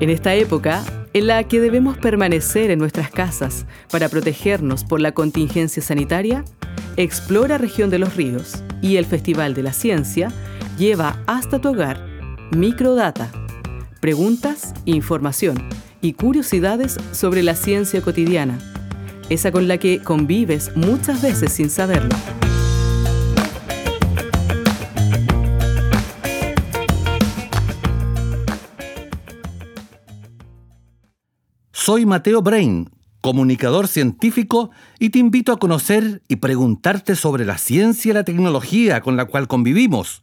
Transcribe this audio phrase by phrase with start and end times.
[0.00, 0.82] En esta época,
[1.12, 6.42] en la que debemos permanecer en nuestras casas para protegernos por la contingencia sanitaria,
[6.96, 10.32] Explora Región de los Ríos y el Festival de la Ciencia
[10.78, 12.02] lleva hasta tu hogar
[12.50, 13.30] microdata,
[14.00, 15.56] preguntas, información
[16.00, 18.58] y curiosidades sobre la ciencia cotidiana,
[19.28, 22.16] esa con la que convives muchas veces sin saberlo.
[31.82, 32.90] Soy Mateo Brain,
[33.22, 39.00] comunicador científico, y te invito a conocer y preguntarte sobre la ciencia y la tecnología
[39.00, 40.20] con la cual convivimos.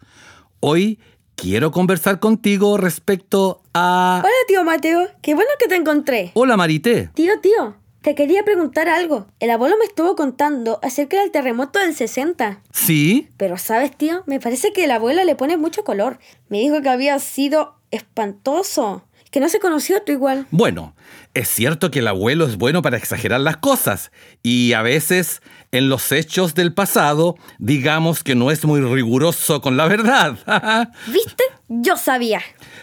[0.60, 1.00] Hoy
[1.34, 4.22] quiero conversar contigo respecto a...
[4.24, 5.08] Hola, tío Mateo.
[5.24, 6.30] Qué bueno que te encontré.
[6.36, 7.10] Hola, Marité.
[7.16, 7.76] Tío, tío.
[8.04, 9.26] Te quería preguntar algo.
[9.40, 12.62] El abuelo me estuvo contando acerca del terremoto del 60.
[12.72, 13.30] ¿Sí?
[13.36, 16.20] Pero sabes, tío, me parece que el abuelo le pone mucho color.
[16.50, 19.07] Me dijo que había sido espantoso.
[19.38, 20.48] Que no se conoció tú igual.
[20.50, 20.96] Bueno,
[21.36, 25.90] es cierto que el abuelo es bueno para exagerar las cosas y a veces en
[25.90, 30.40] los hechos del pasado digamos que no es muy riguroso con la verdad.
[31.06, 31.44] ¿Viste?
[31.68, 32.42] Yo sabía.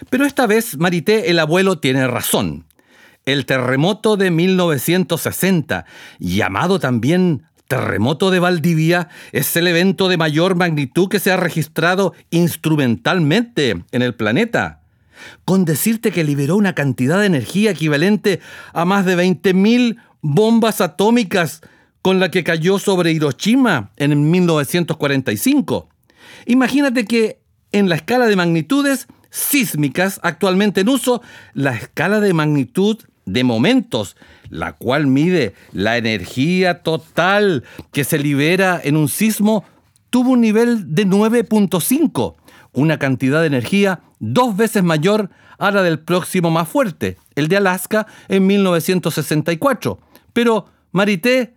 [0.09, 2.65] Pero esta vez, Marité, el abuelo tiene razón.
[3.25, 5.85] El terremoto de 1960,
[6.19, 12.13] llamado también terremoto de Valdivia, es el evento de mayor magnitud que se ha registrado
[12.29, 14.84] instrumentalmente en el planeta
[15.45, 18.39] con decirte que liberó una cantidad de energía equivalente
[18.73, 21.61] a más de 20.000 bombas atómicas
[22.01, 25.89] con la que cayó sobre Hiroshima en 1945.
[26.45, 27.39] Imagínate que
[27.71, 31.21] en la escala de magnitudes sísmicas actualmente en uso,
[31.53, 34.15] la escala de magnitud de momentos,
[34.49, 39.65] la cual mide la energía total que se libera en un sismo,
[40.09, 42.35] tuvo un nivel de 9.5
[42.75, 44.01] una cantidad de energía
[44.33, 49.99] dos veces mayor a la del próximo más fuerte, el de Alaska en 1964.
[50.33, 51.53] Pero, Marité,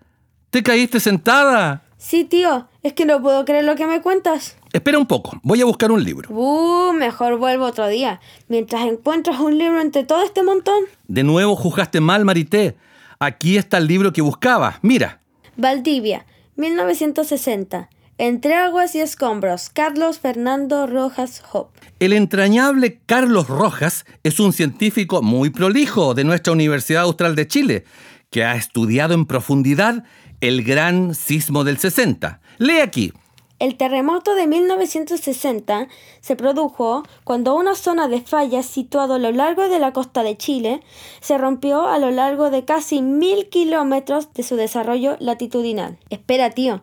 [0.50, 1.82] ¿te caíste sentada?
[1.96, 4.56] Sí, tío, es que no puedo creer lo que me cuentas.
[4.72, 6.30] Espera un poco, voy a buscar un libro.
[6.30, 10.84] Uh, mejor vuelvo otro día, mientras encuentras un libro entre todo este montón.
[11.08, 12.76] De nuevo juzgaste mal, Marité.
[13.18, 15.20] Aquí está el libro que buscabas, mira.
[15.56, 16.24] Valdivia,
[16.54, 17.88] 1960.
[18.20, 21.78] Entre aguas y escombros, Carlos Fernando Rojas Hope.
[22.00, 27.84] El entrañable Carlos Rojas es un científico muy prolijo de nuestra Universidad Austral de Chile,
[28.30, 30.02] que ha estudiado en profundidad
[30.40, 32.40] el gran sismo del 60.
[32.58, 33.12] Lee aquí.
[33.60, 35.86] El terremoto de 1960
[36.20, 40.36] se produjo cuando una zona de fallas situada a lo largo de la costa de
[40.36, 40.80] Chile
[41.20, 45.98] se rompió a lo largo de casi mil kilómetros de su desarrollo latitudinal.
[46.10, 46.82] Espera, tío,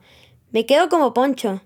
[0.56, 1.62] me quedo como poncho.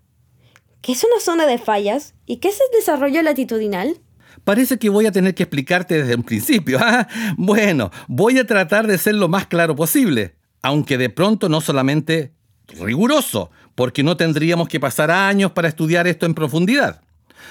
[0.82, 2.16] ¿Qué es una zona de fallas?
[2.26, 4.02] ¿Y qué es el desarrollo latitudinal?
[4.44, 6.80] Parece que voy a tener que explicarte desde un principio.
[6.82, 7.08] ¿ah?
[7.38, 12.34] Bueno, voy a tratar de ser lo más claro posible, aunque de pronto no solamente
[12.68, 17.04] riguroso, porque no tendríamos que pasar años para estudiar esto en profundidad.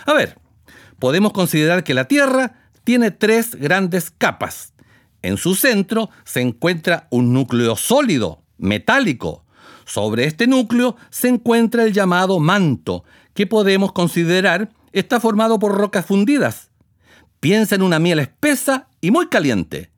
[0.07, 0.41] A ver,
[0.99, 4.73] podemos considerar que la Tierra tiene tres grandes capas.
[5.23, 9.45] En su centro se encuentra un núcleo sólido, metálico,
[9.89, 13.05] sobre este núcleo se encuentra el llamado manto,
[13.35, 16.71] que podemos considerar está formado por rocas fundidas.
[17.41, 19.91] Piensa en una miel espesa y muy caliente.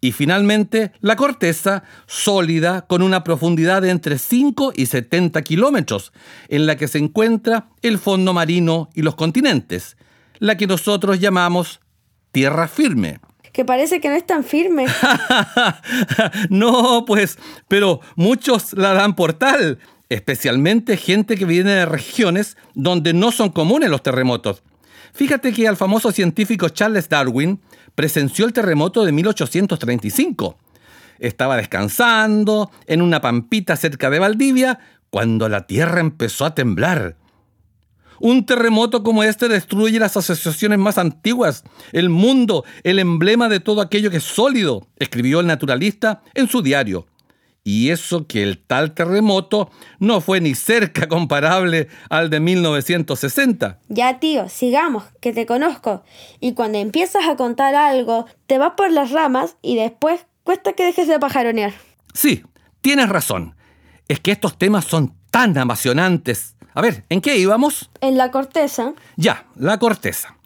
[0.00, 6.12] Y finalmente la corteza sólida con una profundidad de entre 5 y 70 kilómetros,
[6.48, 9.96] en la que se encuentra el fondo marino y los continentes,
[10.38, 11.80] la que nosotros llamamos
[12.32, 13.20] tierra firme
[13.58, 14.86] que parece que no es tan firme.
[16.48, 23.14] no, pues, pero muchos la dan por tal, especialmente gente que viene de regiones donde
[23.14, 24.62] no son comunes los terremotos.
[25.12, 27.60] Fíjate que al famoso científico Charles Darwin
[27.96, 30.56] presenció el terremoto de 1835.
[31.18, 34.78] Estaba descansando en una pampita cerca de Valdivia
[35.10, 37.16] cuando la tierra empezó a temblar.
[38.20, 43.80] Un terremoto como este destruye las asociaciones más antiguas, el mundo, el emblema de todo
[43.80, 47.06] aquello que es sólido, escribió el naturalista en su diario.
[47.64, 53.78] Y eso que el tal terremoto no fue ni cerca comparable al de 1960.
[53.88, 56.02] Ya, tío, sigamos, que te conozco.
[56.40, 60.84] Y cuando empiezas a contar algo, te vas por las ramas y después cuesta que
[60.84, 61.74] dejes de pajaronear.
[62.14, 62.42] Sí,
[62.80, 63.54] tienes razón.
[64.08, 67.90] Es que estos temas son tan apasionantes a ver, ¿en qué íbamos?
[68.00, 68.94] En la corteza.
[69.16, 70.36] Ya, la corteza.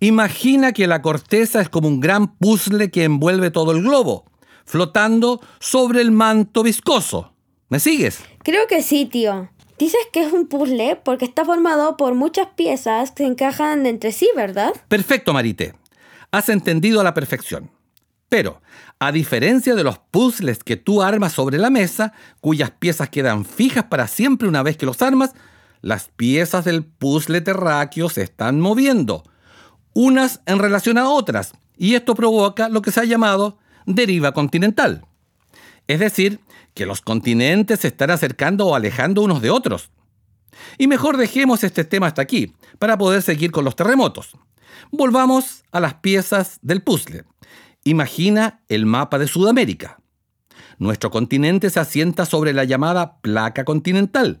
[0.00, 4.24] Imagina que la corteza es como un gran puzzle que envuelve todo el globo,
[4.64, 7.34] flotando sobre el manto viscoso.
[7.68, 8.20] ¿Me sigues?
[8.42, 9.50] Creo que sí, tío.
[9.78, 14.30] Dices que es un puzzle porque está formado por muchas piezas que encajan entre sí,
[14.34, 14.72] ¿verdad?
[14.88, 15.74] Perfecto, Marite.
[16.30, 17.70] Has entendido a la perfección.
[18.30, 18.62] Pero,
[18.98, 23.84] a diferencia de los puzzles que tú armas sobre la mesa, cuyas piezas quedan fijas
[23.84, 25.34] para siempre una vez que los armas,
[25.84, 29.22] las piezas del puzzle terráqueo se están moviendo,
[29.92, 35.04] unas en relación a otras, y esto provoca lo que se ha llamado deriva continental.
[35.86, 36.40] Es decir,
[36.72, 39.90] que los continentes se están acercando o alejando unos de otros.
[40.78, 44.38] Y mejor dejemos este tema hasta aquí, para poder seguir con los terremotos.
[44.90, 47.24] Volvamos a las piezas del puzzle.
[47.84, 49.98] Imagina el mapa de Sudamérica.
[50.78, 54.40] Nuestro continente se asienta sobre la llamada placa continental,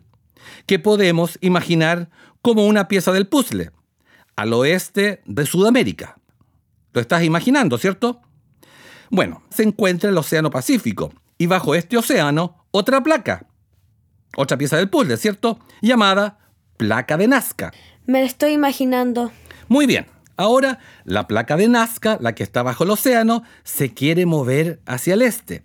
[0.66, 2.10] que podemos imaginar
[2.42, 3.70] como una pieza del puzzle,
[4.36, 6.18] al oeste de Sudamérica.
[6.92, 8.20] Lo estás imaginando, ¿cierto?
[9.10, 13.46] Bueno, se encuentra el Océano Pacífico y bajo este océano otra placa,
[14.36, 15.58] otra pieza del puzzle, ¿cierto?
[15.82, 16.38] Llamada
[16.76, 17.72] placa de Nazca.
[18.06, 19.32] Me lo estoy imaginando.
[19.68, 20.06] Muy bien.
[20.36, 25.14] Ahora, la placa de Nazca, la que está bajo el océano, se quiere mover hacia
[25.14, 25.62] el este.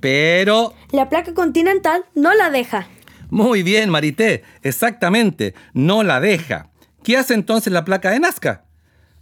[0.00, 0.74] Pero...
[0.92, 2.86] La placa continental no la deja.
[3.34, 6.70] Muy bien, Marité, exactamente, no la deja.
[7.02, 8.66] ¿Qué hace entonces la placa de Nazca?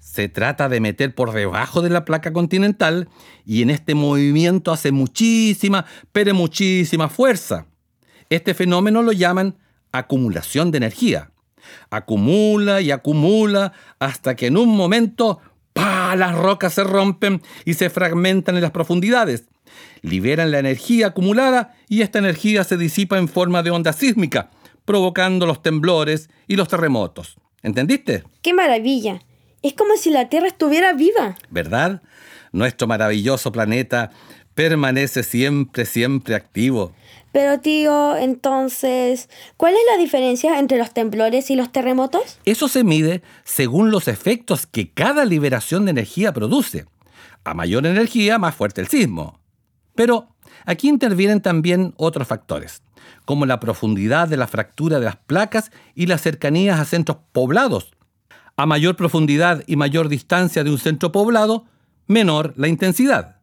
[0.01, 3.09] Se trata de meter por debajo de la placa continental
[3.47, 7.69] y en este movimiento hace muchísima, pero muchísima fuerza.
[8.29, 9.57] Este fenómeno lo llaman
[9.93, 11.31] acumulación de energía.
[11.89, 15.41] Acumula y acumula hasta que en un momento
[15.73, 16.15] ¡pa!
[16.17, 19.47] las rocas se rompen y se fragmentan en las profundidades.
[20.03, 24.51] Liberan la energía acumulada y esta energía se disipa en forma de onda sísmica,
[24.85, 27.37] provocando los temblores y los terremotos.
[27.63, 28.25] ¿Entendiste?
[28.43, 29.21] ¡Qué maravilla!
[29.63, 31.37] Es como si la Tierra estuviera viva.
[31.51, 32.03] ¿Verdad?
[32.51, 34.11] Nuestro maravilloso planeta
[34.55, 36.93] permanece siempre, siempre activo.
[37.33, 42.39] Pero tío, entonces, ¿cuál es la diferencia entre los temblores y los terremotos?
[42.45, 46.85] Eso se mide según los efectos que cada liberación de energía produce.
[47.45, 49.41] A mayor energía, más fuerte el sismo.
[49.95, 50.29] Pero
[50.65, 52.83] aquí intervienen también otros factores,
[53.25, 57.93] como la profundidad de la fractura de las placas y las cercanías a centros poblados.
[58.57, 61.65] A mayor profundidad y mayor distancia de un centro poblado,
[62.07, 63.37] menor la intensidad.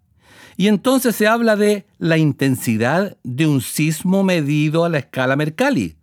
[0.58, 5.99] Y entonces se habla de la intensidad de un sismo medido a la escala Mercalli,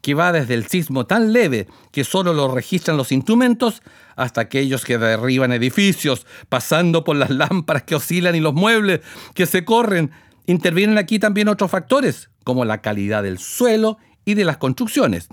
[0.00, 3.82] que va desde el sismo tan leve que solo lo registran los instrumentos
[4.16, 9.00] hasta aquellos que derriban edificios, pasando por las lámparas que oscilan y los muebles
[9.34, 10.10] que se corren.
[10.46, 15.28] Intervienen aquí también otros factores, como la calidad del suelo y de las construcciones.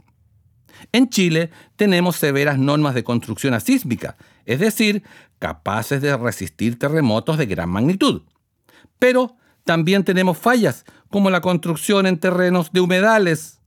[0.91, 5.03] En Chile tenemos severas normas de construcción asísmica, es decir,
[5.39, 8.23] capaces de resistir terremotos de gran magnitud.
[8.99, 13.60] Pero también tenemos fallas, como la construcción en terrenos de humedales.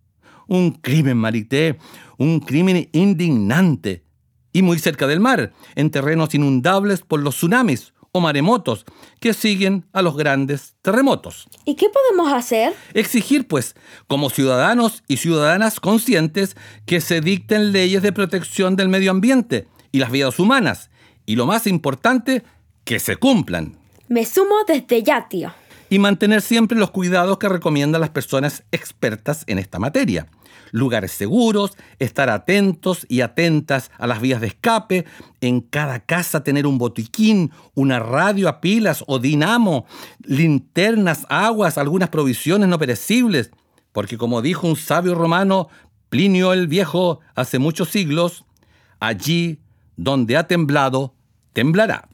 [0.46, 1.78] Un crimen, Marité,
[2.18, 4.04] un crimen indignante.
[4.52, 8.84] Y muy cerca del mar, en terrenos inundables por los tsunamis o maremotos
[9.18, 11.48] que siguen a los grandes terremotos.
[11.64, 12.72] ¿Y qué podemos hacer?
[12.94, 13.74] Exigir, pues,
[14.06, 16.56] como ciudadanos y ciudadanas conscientes,
[16.86, 20.90] que se dicten leyes de protección del medio ambiente y las vidas humanas.
[21.26, 22.44] Y lo más importante,
[22.84, 23.78] que se cumplan.
[24.06, 25.52] Me sumo desde ya, tío.
[25.90, 30.26] Y mantener siempre los cuidados que recomiendan las personas expertas en esta materia.
[30.72, 35.04] Lugares seguros, estar atentos y atentas a las vías de escape,
[35.40, 39.86] en cada casa tener un botiquín, una radio a pilas o dinamo,
[40.24, 43.50] linternas, aguas, algunas provisiones no perecibles,
[43.92, 45.68] porque como dijo un sabio romano,
[46.08, 48.44] Plinio el Viejo, hace muchos siglos,
[49.00, 49.60] allí
[49.96, 51.14] donde ha temblado,
[51.52, 52.08] temblará.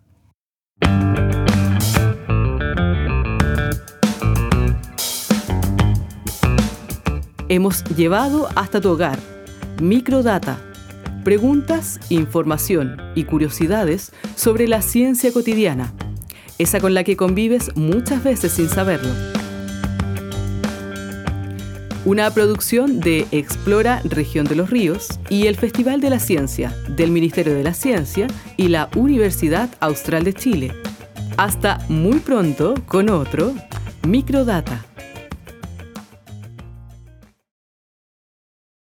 [7.50, 9.18] Hemos llevado hasta tu hogar
[9.82, 10.58] Microdata.
[11.24, 15.92] Preguntas, información y curiosidades sobre la ciencia cotidiana,
[16.58, 19.10] esa con la que convives muchas veces sin saberlo.
[22.06, 27.10] Una producción de Explora Región de los Ríos y el Festival de la Ciencia del
[27.10, 30.72] Ministerio de la Ciencia y la Universidad Austral de Chile.
[31.36, 33.52] Hasta muy pronto con otro
[34.06, 34.89] Microdata.